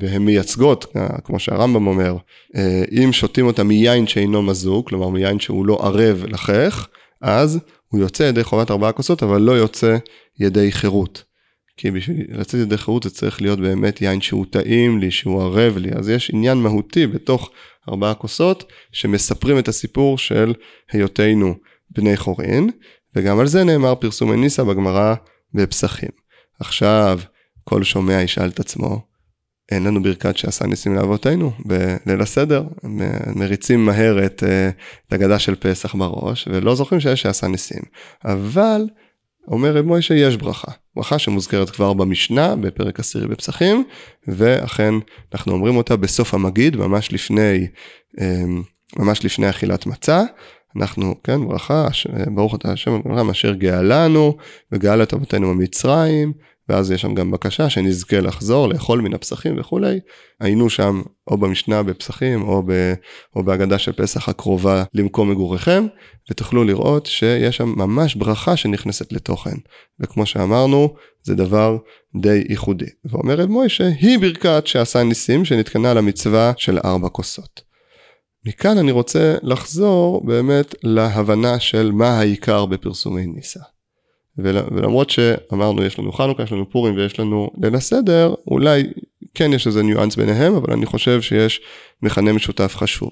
והן 0.00 0.22
מייצגות, 0.22 0.86
אה, 0.96 1.20
כמו 1.24 1.38
שהרמב"ם 1.38 1.86
אומר, 1.86 2.16
אה, 2.56 2.84
אם 2.90 3.12
שותים 3.12 3.46
אותם 3.46 3.68
מיין 3.68 4.06
שאינו 4.06 4.42
מזוג, 4.42 4.88
כלומר 4.88 5.08
מיין 5.08 5.40
שהוא 5.40 5.66
לא 5.66 5.78
ערב 5.82 6.24
לחך, 6.28 6.88
אז 7.20 7.58
הוא 7.88 8.00
יוצא 8.00 8.22
ידי 8.22 8.44
חובת 8.44 8.70
ארבעה 8.70 8.92
כוסות, 8.92 9.22
אבל 9.22 9.40
לא 9.40 9.52
יוצא 9.52 9.96
ידי 10.40 10.72
חירות. 10.72 11.24
כי 11.76 11.90
בשביל 11.90 12.26
לצאת 12.28 12.60
ידי 12.60 12.78
חירות 12.78 13.02
זה 13.02 13.10
צריך 13.10 13.42
להיות 13.42 13.60
באמת 13.60 14.02
יין 14.02 14.20
שהוא 14.20 14.46
טעים 14.50 14.98
לי, 14.98 15.10
שהוא 15.10 15.42
ערב 15.42 15.76
לי, 15.76 15.90
אז 15.92 16.08
יש 16.08 16.30
עניין 16.30 16.58
מהותי 16.58 17.06
בתוך 17.06 17.50
ארבעה 17.88 18.14
כוסות, 18.14 18.72
שמספרים 18.92 19.58
את 19.58 19.68
הסיפור 19.68 20.18
של 20.18 20.54
היותנו 20.92 21.54
בני 21.90 22.16
חורין, 22.16 22.70
וגם 23.16 23.38
על 23.38 23.46
זה 23.46 23.64
נאמר 23.64 23.94
פרסומי 23.94 24.36
ניסה 24.36 24.64
בגמרא 24.64 25.14
בפסחים. 25.54 26.10
עכשיו, 26.60 27.20
כל 27.64 27.82
שומע 27.82 28.22
ישאל 28.22 28.48
את 28.48 28.60
עצמו, 28.60 29.11
אין 29.74 29.84
לנו 29.84 30.02
ברכת 30.02 30.36
שעשה 30.36 30.66
ניסים 30.66 30.94
לאבותינו 30.94 31.52
בליל 31.64 32.20
הסדר, 32.20 32.64
מריצים 33.36 33.84
מהר 33.84 34.26
את, 34.26 34.42
אה, 34.46 34.70
את 35.08 35.12
הגדה 35.12 35.38
של 35.38 35.54
פסח 35.54 35.94
בראש, 35.94 36.48
ולא 36.50 36.74
זוכרים 36.74 37.00
שיש 37.00 37.22
שעשה 37.22 37.46
ניסים. 37.46 37.82
אבל, 38.24 38.86
אומר 39.48 39.76
רב 39.76 39.84
מוישה, 39.84 40.14
יש 40.14 40.36
ברכה. 40.36 40.72
ברכה 40.96 41.18
שמוזכרת 41.18 41.70
כבר 41.70 41.92
במשנה, 41.92 42.56
בפרק 42.56 43.00
עשירי 43.00 43.28
בפסחים, 43.28 43.84
ואכן 44.28 44.94
אנחנו 45.34 45.52
אומרים 45.52 45.76
אותה 45.76 45.96
בסוף 45.96 46.34
המגיד, 46.34 46.76
ממש 46.76 47.12
לפני, 47.12 47.66
אה, 48.20 48.44
ממש 48.96 49.24
לפני 49.24 49.50
אכילת 49.50 49.86
מצה. 49.86 50.22
אנחנו, 50.76 51.14
כן, 51.24 51.48
ברכה, 51.48 51.86
ברוך 52.34 52.54
אתה 52.54 52.72
השם 52.72 53.00
אלוהים 53.06 53.30
אשר 53.30 53.54
גאלנו 53.54 54.36
וגאל 54.72 55.02
את 55.02 55.12
אבותינו 55.14 55.54
ממצרים, 55.54 56.32
ואז 56.68 56.90
יש 56.90 57.00
שם 57.00 57.14
גם 57.14 57.30
בקשה 57.30 57.70
שנזכה 57.70 58.20
לחזור, 58.20 58.68
לאכול 58.68 59.00
מן 59.00 59.14
הפסחים 59.14 59.60
וכולי. 59.60 60.00
היינו 60.40 60.70
שם 60.70 61.02
או 61.28 61.38
במשנה 61.38 61.82
בפסחים 61.82 62.42
או, 62.42 62.62
ב, 62.66 62.94
או 63.36 63.44
בהגדה 63.44 63.78
של 63.78 63.92
פסח 63.92 64.28
הקרובה 64.28 64.84
למקום 64.94 65.30
מגוריכם, 65.30 65.86
ותוכלו 66.30 66.64
לראות 66.64 67.06
שיש 67.06 67.56
שם 67.56 67.74
ממש 67.76 68.14
ברכה 68.14 68.56
שנכנסת 68.56 69.12
לתוכן. 69.12 69.56
וכמו 70.00 70.26
שאמרנו, 70.26 70.94
זה 71.22 71.34
דבר 71.34 71.76
די 72.20 72.42
ייחודי. 72.48 72.90
ואומר 73.04 73.34
רב 73.34 73.48
מוישה, 73.48 73.88
היא 74.00 74.18
ברכת 74.18 74.66
שעשה 74.66 75.02
ניסים 75.02 75.44
שנתקנה 75.44 75.94
למצווה 75.94 76.52
של 76.56 76.78
ארבע 76.84 77.08
כוסות. 77.08 77.72
מכאן 78.46 78.78
אני 78.78 78.92
רוצה 78.92 79.34
לחזור 79.42 80.26
באמת 80.26 80.74
להבנה 80.82 81.60
של 81.60 81.92
מה 81.92 82.18
העיקר 82.18 82.66
בפרסומי 82.66 83.26
ניסה. 83.26 83.60
ולמרות 84.38 85.10
שאמרנו 85.10 85.82
יש 85.82 85.98
לנו 85.98 86.12
חנוכה, 86.12 86.42
יש 86.42 86.52
לנו 86.52 86.70
פורים 86.70 86.96
ויש 86.96 87.20
לנו 87.20 87.50
ליל 87.62 87.74
הסדר, 87.74 88.34
אולי 88.46 88.82
כן 89.34 89.52
יש 89.52 89.66
איזה 89.66 89.82
ניואנס 89.82 90.16
ביניהם, 90.16 90.54
אבל 90.54 90.72
אני 90.72 90.86
חושב 90.86 91.22
שיש 91.22 91.60
מכנה 92.02 92.32
משותף 92.32 92.76
חשוב. 92.76 93.10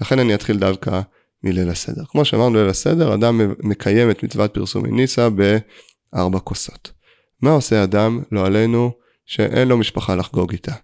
לכן 0.00 0.18
אני 0.18 0.34
אתחיל 0.34 0.58
דווקא 0.58 1.00
מליל 1.42 1.70
הסדר. 1.70 2.04
כמו 2.08 2.24
שאמרנו 2.24 2.58
ליל 2.58 2.68
הסדר, 2.68 3.14
אדם 3.14 3.40
מקיים 3.58 4.10
את 4.10 4.22
מצוות 4.22 4.54
פרסומי 4.54 4.90
ניסה 4.90 5.28
בארבע 5.30 6.38
כוסות. 6.38 6.92
מה 7.42 7.50
עושה 7.50 7.84
אדם, 7.84 8.22
לא 8.32 8.46
עלינו, 8.46 8.90
שאין 9.26 9.68
לו 9.68 9.78
משפחה 9.78 10.14
לחגוג 10.14 10.52
איתה? 10.52 10.74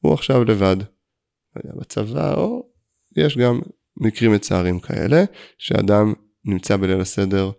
הוא 0.00 0.14
עכשיו 0.14 0.44
לבד. 0.44 0.76
בצבא 1.64 2.34
או 2.34 2.66
יש 3.16 3.38
גם 3.38 3.60
מקרים 3.96 4.32
מצערים 4.32 4.80
כאלה, 4.80 5.24
שאדם 5.58 6.14
נמצא 6.44 6.76
בליל 6.76 7.00
הסדר 7.00 7.50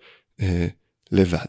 אה, 0.42 0.68
לבד. 1.12 1.46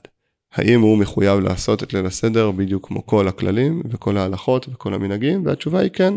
האם 0.54 0.80
הוא 0.80 0.98
מחויב 0.98 1.40
לעשות 1.40 1.82
את 1.82 1.92
ליל 1.92 2.06
הסדר 2.06 2.50
בדיוק 2.50 2.88
כמו 2.88 3.06
כל 3.06 3.28
הכללים 3.28 3.82
וכל 3.90 4.16
ההלכות 4.16 4.68
וכל 4.72 4.94
המנהגים? 4.94 5.46
והתשובה 5.46 5.80
היא 5.80 5.90
כן, 5.90 6.14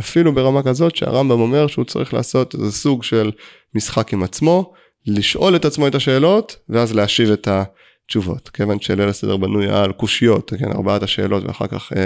אפילו 0.00 0.34
ברמה 0.34 0.62
כזאת 0.62 0.96
שהרמב"ם 0.96 1.40
אומר 1.40 1.66
שהוא 1.66 1.84
צריך 1.84 2.14
לעשות 2.14 2.54
איזה 2.54 2.72
סוג 2.72 3.02
של 3.02 3.30
משחק 3.74 4.12
עם 4.12 4.22
עצמו, 4.22 4.72
לשאול 5.06 5.56
את 5.56 5.64
עצמו 5.64 5.86
את 5.86 5.94
השאלות 5.94 6.56
ואז 6.68 6.94
להשיב 6.94 7.30
את 7.30 7.48
התשובות. 7.48 8.48
כיוון 8.48 8.80
שליל 8.80 9.08
הסדר 9.08 9.36
בנוי 9.36 9.68
על 9.68 9.92
קושיות, 9.92 10.52
כן, 10.58 10.72
ארבעת 10.72 11.02
השאלות 11.02 11.44
ואחר 11.44 11.66
כך 11.66 11.92
אה, 11.96 12.02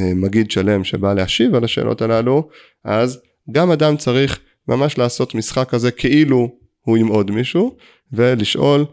אה, 0.00 0.14
מגיד 0.14 0.50
שלם 0.50 0.84
שבא 0.84 1.14
להשיב 1.14 1.54
על 1.54 1.64
השאלות 1.64 2.02
הללו, 2.02 2.48
אז 2.84 3.20
גם 3.52 3.70
אדם 3.70 3.96
צריך 3.96 4.40
ממש 4.68 4.98
לעשות 4.98 5.34
משחק 5.34 5.68
כזה 5.68 5.90
כאילו 5.90 6.50
הוא 6.80 6.96
עם 6.96 7.06
עוד 7.06 7.30
מישהו, 7.30 7.76
ולשאול 8.12 8.84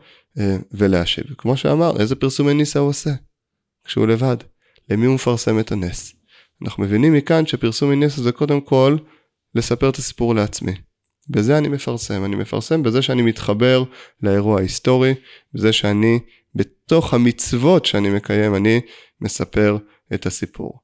ולהשיב. 0.71 1.25
כמו 1.37 1.57
שאמר, 1.57 1.99
איזה 1.99 2.15
פרסומי 2.15 2.53
ניסה 2.53 2.79
הוא 2.79 2.89
עושה? 2.89 3.09
כשהוא 3.85 4.07
לבד. 4.07 4.37
למי 4.89 5.05
הוא 5.05 5.15
מפרסם 5.15 5.59
את 5.59 5.71
הנס? 5.71 6.15
אנחנו 6.65 6.83
מבינים 6.83 7.13
מכאן 7.13 7.45
שפרסומי 7.45 7.95
ניסה 7.95 8.21
זה 8.21 8.31
קודם 8.31 8.61
כל 8.61 8.97
לספר 9.55 9.89
את 9.89 9.95
הסיפור 9.95 10.35
לעצמי. 10.35 10.73
בזה 11.29 11.57
אני 11.57 11.67
מפרסם, 11.67 12.25
אני 12.25 12.35
מפרסם 12.35 12.83
בזה 12.83 13.01
שאני 13.01 13.21
מתחבר 13.21 13.83
לאירוע 14.23 14.59
ההיסטורי, 14.59 15.13
בזה 15.53 15.73
שאני 15.73 16.19
בתוך 16.55 17.13
המצוות 17.13 17.85
שאני 17.85 18.09
מקיים, 18.09 18.55
אני 18.55 18.81
מספר 19.21 19.77
את 20.13 20.25
הסיפור. 20.25 20.79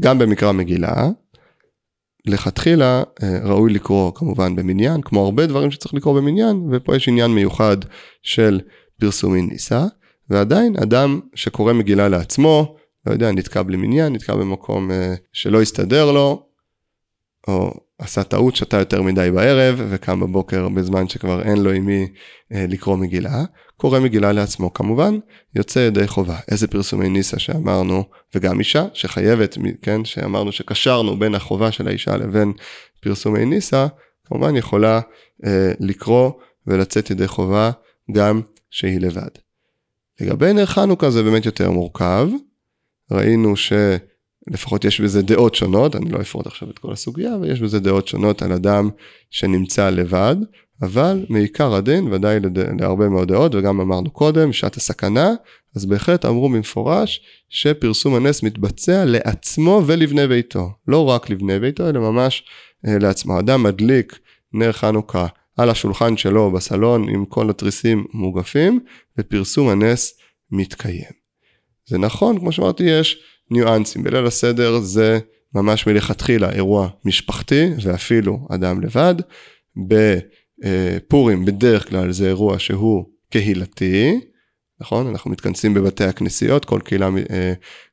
גם 0.00 0.18
במקרא 0.18 0.52
מגילה, 0.52 1.08
לכתחילה 2.26 3.02
אה, 3.22 3.38
ראוי 3.44 3.72
לקרוא 3.72 4.12
כמובן 4.14 4.56
במניין, 4.56 5.00
כמו 5.02 5.24
הרבה 5.24 5.46
דברים 5.46 5.70
שצריך 5.70 5.94
לקרוא 5.94 6.20
במניין, 6.20 6.68
ופה 6.72 6.96
יש 6.96 7.08
עניין 7.08 7.30
מיוחד 7.30 7.76
של 8.22 8.60
פרסומי 9.02 9.42
ניסה, 9.42 9.84
ועדיין 10.30 10.76
אדם 10.82 11.20
שקורא 11.34 11.72
מגילה 11.72 12.08
לעצמו, 12.08 12.76
לא 13.06 13.12
יודע, 13.12 13.32
נתקע 13.32 13.62
בלי 13.62 13.76
מניין, 13.76 14.12
נתקע 14.12 14.34
במקום 14.34 14.90
אה, 14.90 15.14
שלא 15.32 15.62
הסתדר 15.62 16.12
לו, 16.12 16.46
או 17.48 17.74
עשה 17.98 18.24
טעות, 18.24 18.56
שתה 18.56 18.76
יותר 18.76 19.02
מדי 19.02 19.30
בערב, 19.34 19.82
וקם 19.90 20.20
בבוקר 20.20 20.68
בזמן 20.68 21.08
שכבר 21.08 21.42
אין 21.42 21.62
לו 21.62 21.70
עם 21.70 21.86
מי 21.86 22.08
אה, 22.52 22.64
לקרוא 22.68 22.96
מגילה, 22.96 23.44
קורא 23.76 24.00
מגילה 24.00 24.32
לעצמו 24.32 24.72
כמובן, 24.72 25.18
יוצא 25.54 25.78
ידי 25.78 26.06
חובה. 26.06 26.38
איזה 26.50 26.68
פרסומי 26.68 27.08
ניסה 27.08 27.38
שאמרנו, 27.38 28.04
וגם 28.34 28.58
אישה 28.58 28.86
שחייבת, 28.94 29.58
כן, 29.82 30.04
שאמרנו 30.04 30.52
שקשרנו 30.52 31.18
בין 31.18 31.34
החובה 31.34 31.72
של 31.72 31.88
האישה 31.88 32.16
לבין 32.16 32.52
פרסומי 33.00 33.44
ניסה, 33.44 33.86
כמובן 34.24 34.56
יכולה 34.56 35.00
אה, 35.46 35.72
לקרוא 35.80 36.30
ולצאת 36.66 37.10
ידי 37.10 37.28
חובה 37.28 37.70
גם 38.12 38.40
שהיא 38.72 39.00
לבד. 39.00 39.30
לגבי 40.20 40.52
נר 40.52 40.66
חנוכה 40.66 41.10
זה 41.10 41.22
באמת 41.22 41.46
יותר 41.46 41.70
מורכב, 41.70 42.28
ראינו 43.10 43.56
ש... 43.56 43.72
לפחות 44.50 44.84
יש 44.84 45.00
בזה 45.00 45.22
דעות 45.22 45.54
שונות, 45.54 45.96
אני 45.96 46.10
לא 46.10 46.20
אפרוט 46.20 46.46
עכשיו 46.46 46.70
את 46.70 46.78
כל 46.78 46.92
הסוגיה, 46.92 47.34
אבל 47.34 47.50
יש 47.50 47.60
בזה 47.60 47.80
דעות 47.80 48.08
שונות 48.08 48.42
על 48.42 48.52
אדם 48.52 48.90
שנמצא 49.30 49.90
לבד, 49.90 50.36
אבל 50.82 51.26
מעיקר 51.28 51.74
הדין, 51.74 52.12
ודאי 52.12 52.38
להרבה 52.80 53.08
מאוד 53.08 53.28
דעות, 53.28 53.54
וגם 53.54 53.80
אמרנו 53.80 54.10
קודם, 54.10 54.52
שעת 54.52 54.76
הסכנה, 54.76 55.30
אז 55.76 55.86
בהחלט 55.86 56.24
אמרו 56.24 56.48
במפורש 56.48 57.20
שפרסום 57.48 58.14
הנס 58.14 58.42
מתבצע 58.42 59.04
לעצמו 59.04 59.82
ולבני 59.86 60.26
ביתו. 60.26 60.70
לא 60.88 61.08
רק 61.08 61.30
לבני 61.30 61.58
ביתו, 61.58 61.88
אלא 61.88 62.00
ממש 62.00 62.44
אה, 62.86 62.98
לעצמו. 62.98 63.40
אדם 63.40 63.62
מדליק 63.62 64.18
נר 64.52 64.72
חנוכה 64.72 65.26
על 65.56 65.70
השולחן 65.70 66.16
שלו 66.16 66.50
בסלון 66.50 67.08
עם 67.08 67.24
כל 67.24 67.50
התריסים 67.50 68.04
מוגפים, 68.12 68.80
ופרסום 69.18 69.68
הנס 69.68 70.18
מתקיים. 70.50 71.22
זה 71.86 71.98
נכון, 71.98 72.38
כמו 72.38 72.52
שאמרתי, 72.52 72.82
יש 72.82 73.22
ניואנסים. 73.50 74.02
בליל 74.02 74.26
הסדר 74.26 74.80
זה 74.80 75.18
ממש 75.54 75.86
מלכתחילה 75.86 76.52
אירוע 76.52 76.88
משפחתי, 77.04 77.68
ואפילו 77.82 78.46
אדם 78.50 78.80
לבד. 78.80 79.14
בפורים 79.76 81.44
בדרך 81.44 81.88
כלל 81.88 82.12
זה 82.12 82.28
אירוע 82.28 82.58
שהוא 82.58 83.04
קהילתי, 83.30 84.20
נכון? 84.80 85.06
אנחנו 85.06 85.30
מתכנסים 85.30 85.74
בבתי 85.74 86.04
הכנסיות, 86.04 86.64
כל 86.64 86.80
קהילה 86.84 87.08
אה, 87.30 87.52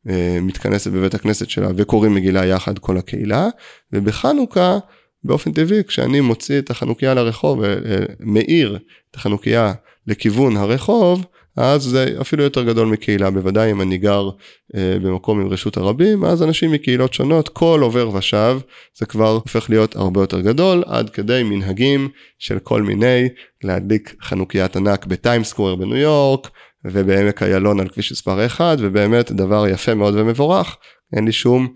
אה, 0.09 0.37
מתכנסת 0.41 0.91
בבית 0.91 1.13
הכנסת 1.13 1.49
שלה 1.49 1.69
וקוראים 1.75 2.15
מגילה 2.15 2.45
יחד 2.45 2.79
כל 2.79 2.97
הקהילה, 2.97 3.47
ובחנוכה 3.93 4.77
באופן 5.23 5.51
טבעי 5.51 5.83
כשאני 5.83 6.21
מוציא 6.21 6.59
את 6.59 6.69
החנוכיה 6.69 7.13
לרחוב 7.13 7.59
ומאיר 7.61 8.73
אה, 8.73 8.79
את 9.11 9.15
החנוכיה 9.15 9.73
לכיוון 10.07 10.57
הרחוב, 10.57 11.25
אז 11.57 11.83
זה 11.83 12.15
אפילו 12.21 12.43
יותר 12.43 12.63
גדול 12.63 12.87
מקהילה, 12.87 13.31
בוודאי 13.31 13.71
אם 13.71 13.81
אני 13.81 13.97
גר 13.97 14.29
אה, 14.75 14.97
במקום 15.01 15.41
עם 15.41 15.47
רשות 15.47 15.77
הרבים, 15.77 16.25
אז 16.25 16.43
אנשים 16.43 16.71
מקהילות 16.71 17.13
שונות, 17.13 17.49
כל 17.49 17.79
עובר 17.83 18.09
ושב, 18.15 18.59
זה 18.97 19.05
כבר 19.05 19.29
הופך 19.29 19.69
להיות 19.69 19.95
הרבה 19.95 20.21
יותר 20.21 20.41
גדול, 20.41 20.83
עד 20.85 21.09
כדי 21.09 21.43
מנהגים 21.43 22.09
של 22.39 22.59
כל 22.59 22.81
מיני, 22.81 23.27
להדליק 23.63 24.15
חנוקיית 24.21 24.75
ענק 24.75 25.05
בטיימסקוור 25.05 25.75
בניו 25.75 25.97
יורק, 25.97 26.49
ובעמק 26.85 27.43
איילון 27.43 27.79
על 27.79 27.89
כביש 27.89 28.11
מספר 28.11 28.45
1, 28.45 28.77
ובאמת 28.79 29.31
דבר 29.31 29.67
יפה 29.67 29.95
מאוד 29.95 30.15
ומבורך, 30.17 30.77
אין 31.13 31.25
לי 31.25 31.31
שום, 31.31 31.63
אה, 31.63 31.71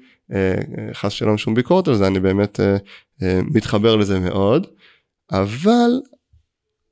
חס 0.94 1.12
שלום 1.12 1.38
שום 1.38 1.54
ביקורת 1.54 1.88
על 1.88 1.96
זה, 1.96 2.08
אני 2.08 2.20
באמת 2.20 2.60
אה, 2.60 2.78
אה, 3.22 3.40
מתחבר 3.54 3.96
לזה 3.96 4.20
מאוד, 4.20 4.68
אבל 5.32 5.92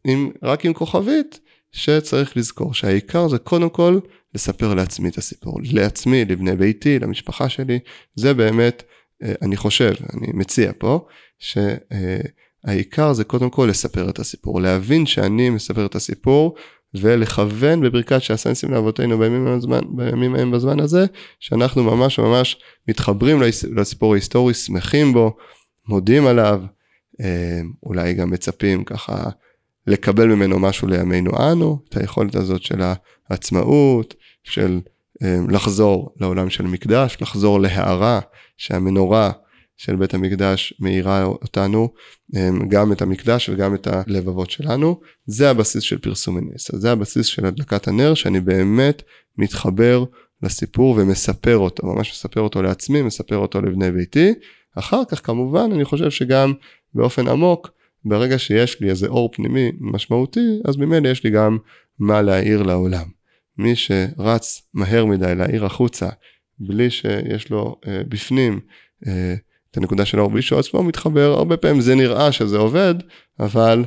עם, 0.03 0.31
רק 0.43 0.65
עם 0.65 0.73
כוכבית, 0.73 1.39
שצריך 1.71 2.37
לזכור 2.37 2.73
שהעיקר 2.73 3.27
זה 3.27 3.37
קודם 3.37 3.69
כל 3.69 3.99
לספר 4.35 4.73
לעצמי 4.73 5.09
את 5.09 5.17
הסיפור, 5.17 5.59
לעצמי, 5.63 6.25
לבני 6.25 6.55
ביתי, 6.55 6.99
למשפחה 6.99 7.49
שלי, 7.49 7.79
זה 8.15 8.33
באמת, 8.33 8.83
אה, 9.23 9.33
אני 9.41 9.57
חושב, 9.57 9.93
אני 10.13 10.27
מציע 10.33 10.71
פה, 10.77 11.07
שהעיקר 11.39 13.13
זה 13.13 13.23
קודם 13.23 13.49
כל 13.49 13.67
לספר 13.69 14.09
את 14.09 14.19
הסיפור, 14.19 14.61
להבין 14.61 15.05
שאני 15.05 15.49
מספר 15.49 15.85
את 15.85 15.95
הסיפור 15.95 16.55
ולכוון 16.93 17.81
בברכת 17.81 18.21
שעשה 18.21 18.49
ניסים 18.49 18.71
לאבותינו 18.71 19.17
בימים, 19.19 19.47
הזמן, 19.47 19.79
בימים 19.89 20.35
ההם 20.35 20.51
בזמן 20.51 20.79
הזה, 20.79 21.05
שאנחנו 21.39 21.83
ממש 21.83 22.19
ממש 22.19 22.59
מתחברים 22.87 23.41
לסיפור 23.75 24.13
ההיסטורי, 24.13 24.53
שמחים 24.53 25.13
בו, 25.13 25.37
מודים 25.87 26.27
עליו, 26.27 26.61
אה, 27.21 27.61
אולי 27.83 28.13
גם 28.13 28.29
מצפים 28.29 28.83
ככה 28.83 29.29
לקבל 29.87 30.27
ממנו 30.27 30.59
משהו 30.59 30.87
לימינו. 30.87 31.31
אנו, 31.51 31.79
את 31.89 31.97
היכולת 31.97 32.35
הזאת 32.35 32.63
של 32.63 32.81
העצמאות, 33.29 34.15
של 34.43 34.79
אה, 35.23 35.37
לחזור 35.49 36.15
לעולם 36.19 36.49
של 36.49 36.63
מקדש, 36.63 37.17
לחזור 37.21 37.59
להערה 37.59 38.19
שהמנורה 38.57 39.31
של 39.81 39.95
בית 39.95 40.13
המקדש 40.13 40.73
מאירה 40.79 41.23
אותנו, 41.23 41.89
אה, 42.35 42.49
גם 42.67 42.91
את 42.91 43.01
המקדש 43.01 43.49
וגם 43.49 43.75
את 43.75 43.87
הלבבות 43.87 44.51
שלנו. 44.51 44.99
זה 45.25 45.49
הבסיס 45.49 45.83
של 45.83 45.97
פרסום 45.97 46.37
הנס, 46.37 46.75
זה 46.75 46.91
הבסיס 46.91 47.25
של 47.25 47.45
הדלקת 47.45 47.87
הנר, 47.87 48.13
שאני 48.13 48.39
באמת 48.39 49.01
מתחבר 49.37 50.03
לסיפור 50.43 50.95
ומספר 50.97 51.57
אותו, 51.57 51.87
ממש 51.87 52.11
מספר 52.11 52.41
אותו 52.41 52.61
לעצמי, 52.61 53.01
מספר 53.01 53.37
אותו 53.37 53.61
לבני 53.61 53.91
ביתי. 53.91 54.33
אחר 54.75 55.01
כך 55.09 55.25
כמובן 55.25 55.69
אני 55.73 55.85
חושב 55.85 56.09
שגם 56.09 56.53
באופן 56.93 57.27
עמוק 57.27 57.71
ברגע 58.05 58.39
שיש 58.39 58.81
לי 58.81 58.89
איזה 58.89 59.07
אור 59.07 59.29
פנימי 59.33 59.71
משמעותי, 59.79 60.59
אז 60.65 60.77
ממילא 60.77 61.09
יש 61.09 61.23
לי 61.23 61.29
גם 61.29 61.57
מה 61.99 62.21
להעיר 62.21 62.63
לעולם. 62.63 63.05
מי 63.57 63.75
שרץ 63.75 64.61
מהר 64.73 65.05
מדי 65.05 65.35
להעיר 65.35 65.65
החוצה, 65.65 66.09
בלי 66.59 66.89
שיש 66.89 67.49
לו 67.49 67.79
אה, 67.87 68.01
בפנים 68.09 68.59
אה, 69.07 69.35
את 69.71 69.77
הנקודה 69.77 70.05
של 70.05 70.19
שהוא 70.39 70.59
עצמו 70.59 70.83
מתחבר, 70.83 71.31
הרבה 71.31 71.57
פעמים 71.57 71.81
זה 71.81 71.95
נראה 71.95 72.31
שזה 72.31 72.57
עובד, 72.57 72.95
אבל 73.39 73.85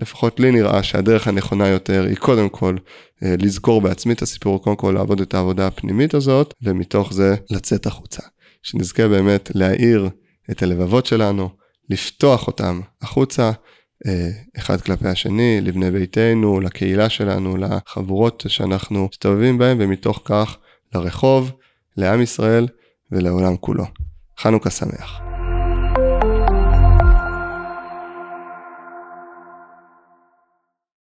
לפחות 0.00 0.40
לי 0.40 0.50
נראה 0.50 0.82
שהדרך 0.82 1.28
הנכונה 1.28 1.68
יותר 1.68 2.04
היא 2.08 2.16
קודם 2.16 2.48
כל 2.48 2.76
אה, 3.22 3.34
לזכור 3.38 3.80
בעצמי 3.80 4.12
את 4.12 4.22
הסיפור, 4.22 4.62
קודם 4.62 4.76
כל 4.76 4.92
לעבוד 4.96 5.20
את 5.20 5.34
העבודה 5.34 5.66
הפנימית 5.66 6.14
הזאת, 6.14 6.54
ומתוך 6.62 7.12
זה 7.12 7.34
לצאת 7.50 7.86
החוצה. 7.86 8.22
שנזכה 8.62 9.08
באמת 9.08 9.50
להאיר 9.54 10.08
את 10.50 10.62
הלבבות 10.62 11.06
שלנו, 11.06 11.48
לפתוח 11.90 12.46
אותם 12.46 12.80
החוצה, 13.02 13.50
אה, 14.06 14.30
אחד 14.58 14.80
כלפי 14.80 15.08
השני, 15.08 15.60
לבני 15.60 15.90
ביתנו, 15.90 16.60
לקהילה 16.60 17.08
שלנו, 17.08 17.56
לחבורות 17.56 18.44
שאנחנו 18.48 19.08
מסתובבים 19.12 19.58
בהן, 19.58 19.76
ומתוך 19.80 20.22
כך 20.24 20.56
לרחוב, 20.94 21.52
לעם 21.96 22.22
ישראל 22.22 22.68
ולעולם 23.12 23.56
כולו. 23.56 23.84
חנוכה 24.38 24.70
שמח. 24.70 25.31